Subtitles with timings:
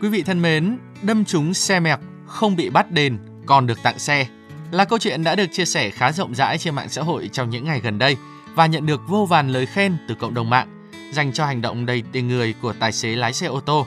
[0.00, 3.98] Quý vị thân mến, đâm trúng xe mẹc không bị bắt đền còn được tặng
[3.98, 4.26] xe
[4.70, 7.50] là câu chuyện đã được chia sẻ khá rộng rãi trên mạng xã hội trong
[7.50, 8.16] những ngày gần đây
[8.54, 11.86] và nhận được vô vàn lời khen từ cộng đồng mạng dành cho hành động
[11.86, 13.86] đầy tình người của tài xế lái xe ô tô.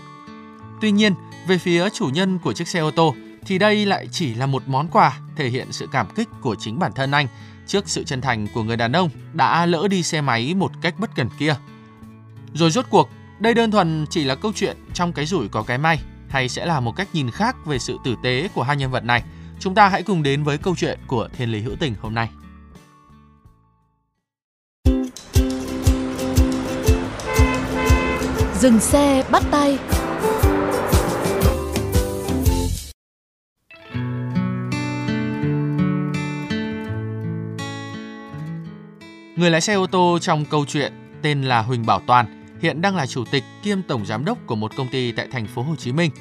[0.81, 1.13] Tuy nhiên,
[1.47, 4.63] về phía chủ nhân của chiếc xe ô tô thì đây lại chỉ là một
[4.67, 7.27] món quà thể hiện sự cảm kích của chính bản thân anh
[7.67, 10.95] trước sự chân thành của người đàn ông đã lỡ đi xe máy một cách
[10.99, 11.55] bất cần kia.
[12.53, 13.09] Rồi rốt cuộc,
[13.43, 15.99] đây đơn thuần chỉ là câu chuyện trong cái rủi có cái may
[16.29, 19.03] hay sẽ là một cách nhìn khác về sự tử tế của hai nhân vật
[19.03, 19.23] này?
[19.59, 22.29] Chúng ta hãy cùng đến với câu chuyện của Thiên Lý Hữu Tình hôm nay.
[28.59, 29.77] Dừng xe bắt tay
[39.35, 42.95] Người lái xe ô tô trong câu chuyện tên là Huỳnh Bảo Toàn, hiện đang
[42.95, 45.75] là chủ tịch kiêm tổng giám đốc của một công ty tại thành phố Hồ
[45.75, 46.11] Chí Minh.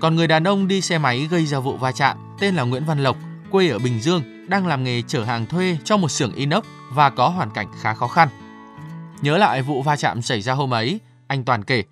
[0.00, 2.84] Còn người đàn ông đi xe máy gây ra vụ va chạm tên là Nguyễn
[2.84, 3.16] Văn Lộc,
[3.50, 7.10] quê ở Bình Dương, đang làm nghề chở hàng thuê cho một xưởng inox và
[7.10, 8.28] có hoàn cảnh khá khó khăn.
[9.22, 11.84] Nhớ lại vụ va chạm xảy ra hôm ấy, anh Toàn kể.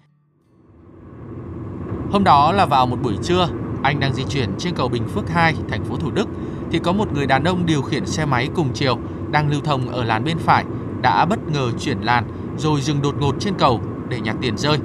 [2.11, 3.49] Hôm đó là vào một buổi trưa,
[3.83, 6.29] anh đang di chuyển trên cầu Bình Phước 2, thành phố Thủ Đức
[6.71, 8.99] thì có một người đàn ông điều khiển xe máy cùng chiều
[9.31, 10.65] đang lưu thông ở làn bên phải
[11.03, 12.25] đã bất ngờ chuyển làn
[12.59, 14.79] rồi dừng đột ngột trên cầu để nhặt tiền rơi.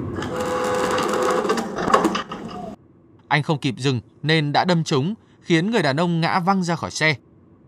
[3.28, 6.76] Anh không kịp dừng nên đã đâm trúng, khiến người đàn ông ngã văng ra
[6.76, 7.14] khỏi xe.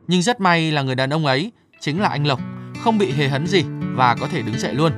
[0.08, 2.40] Nhưng rất may là người đàn ông ấy chính là anh Lộc,
[2.84, 4.92] không bị hề hấn gì và có thể đứng dậy luôn.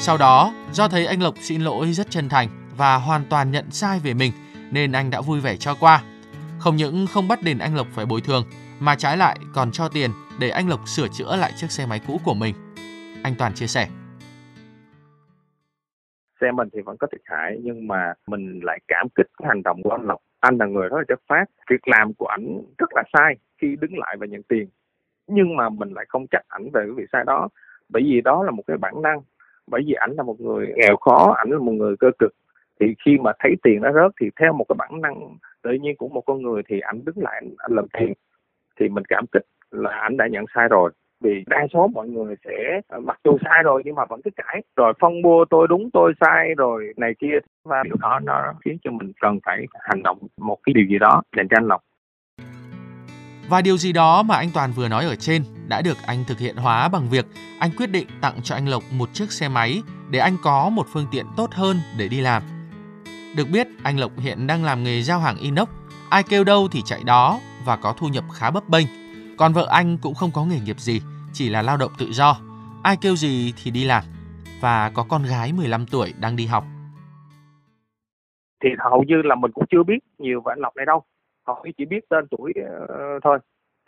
[0.00, 3.70] Sau đó, do thấy anh Lộc xin lỗi rất chân thành và hoàn toàn nhận
[3.70, 4.32] sai về mình
[4.70, 6.02] nên anh đã vui vẻ cho qua.
[6.58, 8.44] Không những không bắt đền anh Lộc phải bồi thường
[8.80, 12.00] mà trái lại còn cho tiền để anh Lộc sửa chữa lại chiếc xe máy
[12.06, 12.54] cũ của mình.
[13.22, 13.88] Anh Toàn chia sẻ
[16.40, 19.62] xe mình thì vẫn có thiệt hại nhưng mà mình lại cảm kích cái hành
[19.62, 20.20] động của anh Lộc.
[20.40, 23.76] Anh là người rất là chất phát việc làm của ảnh rất là sai khi
[23.80, 24.68] đứng lại và nhận tiền.
[25.26, 27.48] Nhưng mà mình lại không trách ảnh về cái việc sai đó
[27.88, 29.20] bởi vì đó là một cái bản năng.
[29.66, 32.32] Bởi vì ảnh là một người nghèo khó ảnh là một người cơ cực.
[32.80, 35.96] Thì khi mà thấy tiền nó rớt thì theo một cái bản năng tự nhiên
[35.96, 38.12] của một con người thì ảnh đứng lại ảnh, làm tiền.
[38.80, 40.90] Thì mình cảm kích là ảnh đã nhận sai rồi
[41.20, 44.30] vì đa số mọi người sẽ ờ, mặc dù sai rồi nhưng mà vẫn cứ
[44.36, 48.54] cãi rồi phân bua tôi đúng tôi sai rồi này kia và điều đó nó
[48.64, 51.66] khiến cho mình cần phải hành động một cái điều gì đó để cho anh
[51.66, 51.82] Lộc
[53.48, 56.38] Và điều gì đó mà anh Toàn vừa nói ở trên đã được anh thực
[56.38, 57.26] hiện hóa bằng việc
[57.60, 60.86] anh quyết định tặng cho anh Lộc một chiếc xe máy để anh có một
[60.92, 62.42] phương tiện tốt hơn để đi làm.
[63.36, 65.68] Được biết, anh Lộc hiện đang làm nghề giao hàng inox,
[66.10, 68.86] ai kêu đâu thì chạy đó và có thu nhập khá bấp bênh.
[69.38, 71.00] Còn vợ anh cũng không có nghề nghiệp gì,
[71.32, 72.36] chỉ là lao động tự do.
[72.82, 74.04] Ai kêu gì thì đi làm.
[74.60, 76.64] Và có con gái 15 tuổi đang đi học.
[78.62, 81.02] thì hầu như là mình cũng chưa biết nhiều về anh Lộc này đâu
[81.46, 82.52] Họ chỉ biết tên tuổi
[82.88, 83.38] ờ, thôi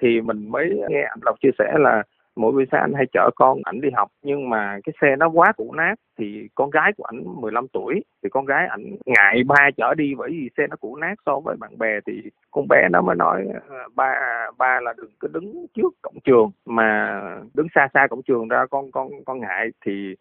[0.03, 2.03] thì mình mới nghe anh Lộc chia sẻ là
[2.37, 5.29] mỗi buổi sáng anh hay chở con, ảnh đi học, nhưng mà cái xe nó
[5.29, 9.43] quá cũ nát thì con gái của ảnh 15 tuổi, thì con gái ảnh ngại
[9.47, 12.01] ba chở đi bởi vì xe nó cũ nát so với bạn bè.
[12.07, 14.15] Thì con bé nó mới nói ờ, ba
[14.59, 16.51] ba là đừng cứ đứng trước cổng trường.
[16.67, 17.21] Mà
[17.55, 19.69] đứng xa xa cổng trường ra con con con ngại.
[19.87, 20.15] Thì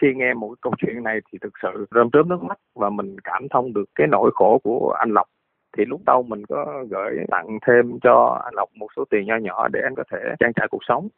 [0.00, 2.90] khi nghe một cái câu chuyện này thì thực sự rơm rớm nước mắt và
[2.90, 5.26] mình cảm thông được cái nỗi khổ của anh Lộc.
[5.76, 9.36] Thì lúc đầu mình có gửi tặng thêm cho anh Lộc một số tiền nho
[9.36, 11.08] nhỏ để anh có thể trang trải cuộc sống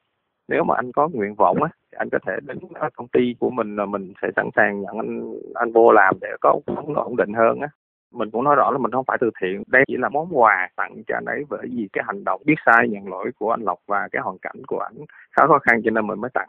[0.49, 2.59] nếu mà anh có nguyện vọng á anh có thể đến
[2.95, 6.29] công ty của mình là mình sẽ sẵn sàng nhận anh anh vô làm để
[6.41, 7.69] có sống ổn định hơn á.
[8.13, 10.69] Mình cũng nói rõ là mình không phải từ thiện đây chỉ là món quà
[10.77, 13.63] tặng cho anh ấy bởi vì cái hành động biết sai nhận lỗi của anh
[13.63, 14.95] Lộc và cái hoàn cảnh của anh
[15.37, 16.49] khá khó khăn cho nên mình mới tặng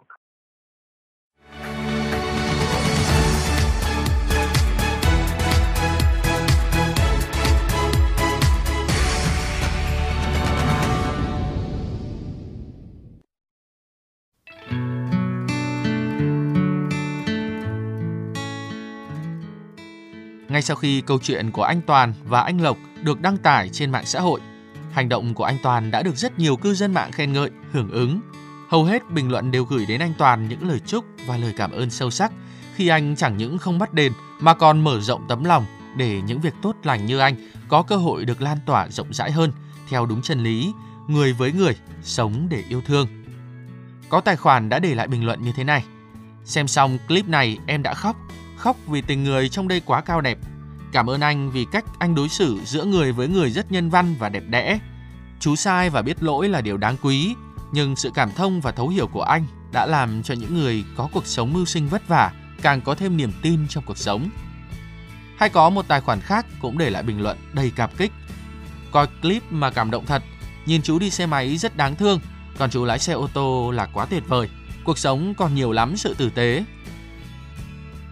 [20.59, 23.91] Ngay sau khi câu chuyện của anh Toàn và anh Lộc được đăng tải trên
[23.91, 24.39] mạng xã hội,
[24.91, 27.91] Hành động của anh Toàn đã được rất nhiều cư dân mạng khen ngợi, hưởng
[27.91, 28.21] ứng.
[28.69, 31.71] Hầu hết bình luận đều gửi đến anh Toàn những lời chúc và lời cảm
[31.71, 32.31] ơn sâu sắc
[32.75, 35.65] khi anh chẳng những không bắt đền mà còn mở rộng tấm lòng
[35.97, 37.35] để những việc tốt lành như anh
[37.67, 39.51] có cơ hội được lan tỏa rộng rãi hơn
[39.89, 40.73] theo đúng chân lý,
[41.07, 43.07] người với người, sống để yêu thương.
[44.09, 45.83] Có tài khoản đã để lại bình luận như thế này.
[46.45, 48.15] Xem xong clip này em đã khóc,
[48.59, 50.37] khóc vì tình người trong đây quá cao đẹp.
[50.91, 54.15] Cảm ơn anh vì cách anh đối xử giữa người với người rất nhân văn
[54.19, 54.79] và đẹp đẽ.
[55.39, 57.35] Chú sai và biết lỗi là điều đáng quý,
[57.71, 61.09] nhưng sự cảm thông và thấu hiểu của anh đã làm cho những người có
[61.13, 64.29] cuộc sống mưu sinh vất vả càng có thêm niềm tin trong cuộc sống.
[65.37, 68.11] Hay có một tài khoản khác cũng để lại bình luận đầy cảm kích.
[68.91, 70.23] Coi clip mà cảm động thật,
[70.65, 72.19] nhìn chú đi xe máy rất đáng thương,
[72.57, 74.49] còn chú lái xe ô tô là quá tuyệt vời.
[74.83, 76.63] Cuộc sống còn nhiều lắm sự tử tế.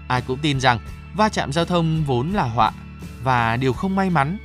[0.08, 0.80] Ai cũng tin rằng
[1.16, 2.72] va chạm giao thông vốn là họa
[3.24, 4.38] và điều không may mắn.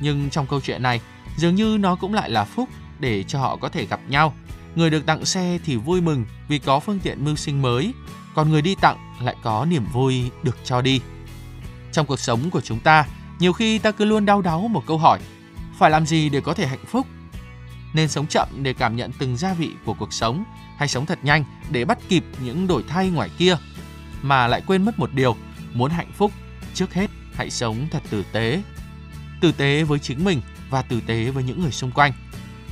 [0.00, 1.00] Nhưng trong câu chuyện này,
[1.36, 2.68] dường như nó cũng lại là phúc
[3.00, 4.34] để cho họ có thể gặp nhau.
[4.74, 7.94] Người được tặng xe thì vui mừng vì có phương tiện mưu sinh mới,
[8.34, 11.00] còn người đi tặng lại có niềm vui được cho đi.
[11.92, 13.06] Trong cuộc sống của chúng ta,
[13.38, 15.20] nhiều khi ta cứ luôn đau đáu một câu hỏi,
[15.78, 17.06] phải làm gì để có thể hạnh phúc?
[17.94, 20.44] Nên sống chậm để cảm nhận từng gia vị của cuộc sống
[20.78, 23.56] hay sống thật nhanh để bắt kịp những đổi thay ngoài kia
[24.22, 25.36] mà lại quên mất một điều,
[25.72, 26.32] muốn hạnh phúc,
[26.74, 28.62] trước hết hãy sống thật tử tế.
[29.40, 30.40] Tử tế với chính mình
[30.70, 32.12] và tử tế với những người xung quanh.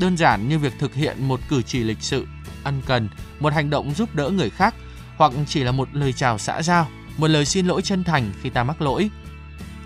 [0.00, 2.26] Đơn giản như việc thực hiện một cử chỉ lịch sự,
[2.64, 3.08] ân cần,
[3.40, 4.74] một hành động giúp đỡ người khác
[5.16, 8.50] hoặc chỉ là một lời chào xã giao, một lời xin lỗi chân thành khi
[8.50, 9.10] ta mắc lỗi.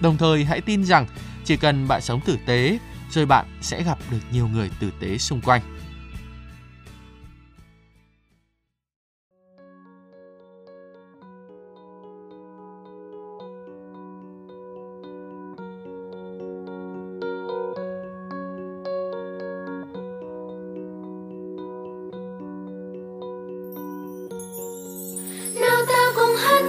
[0.00, 1.06] Đồng thời hãy tin rằng
[1.44, 2.78] chỉ cần bạn sống tử tế,
[3.10, 5.62] rồi bạn sẽ gặp được nhiều người tử tế xung quanh.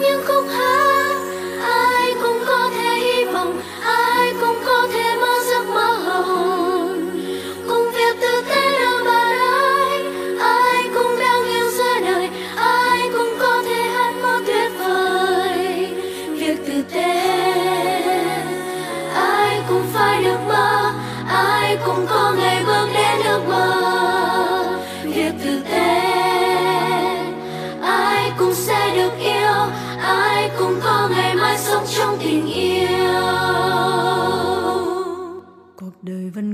[0.01, 0.62] nhưng không hay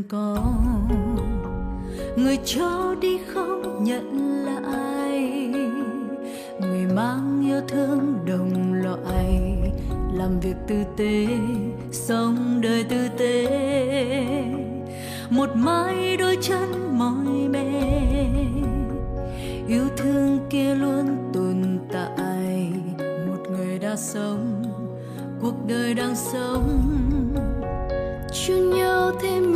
[0.10, 0.54] có
[2.18, 5.50] người cho đi không nhận lại
[6.62, 9.42] người mang yêu thương đồng loại.
[10.14, 11.28] Làm việc tử tế,
[11.92, 13.48] sống đời tử tế.
[15.30, 17.72] Một mái đôi chân mỏi mê.
[19.68, 22.74] Yêu thương kia luôn tồn tại.
[23.28, 24.64] Một người đã sống,
[25.42, 26.84] cuộc đời đang sống.
[28.46, 29.49] Chung nhau thêm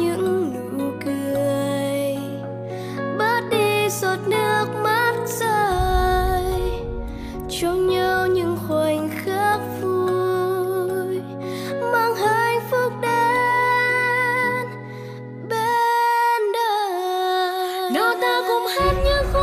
[18.24, 19.43] ta cùng hát những khúc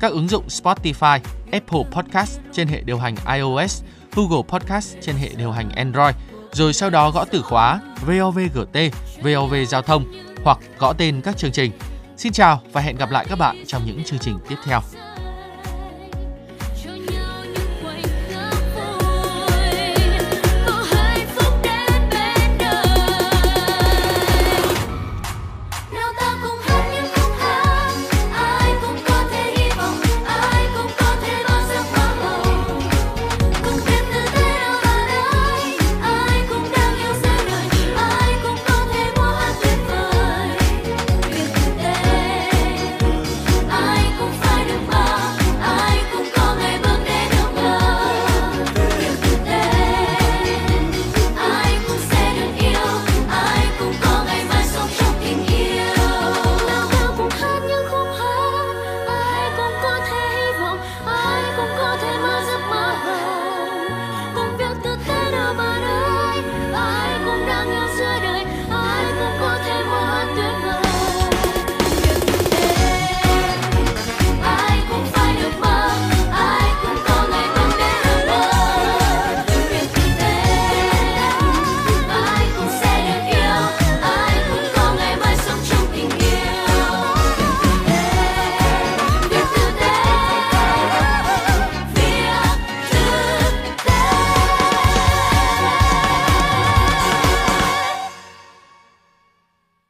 [0.00, 1.20] các ứng dụng Spotify,
[1.52, 3.82] Apple Podcast trên hệ điều hành iOS,
[4.14, 6.14] Google Podcast trên hệ điều hành Android,
[6.52, 8.76] rồi sau đó gõ từ khóa VOVGT,
[9.22, 10.04] VOV Giao thông
[10.44, 11.72] hoặc gõ tên các chương trình.
[12.16, 14.80] Xin chào và hẹn gặp lại các bạn trong những chương trình tiếp theo.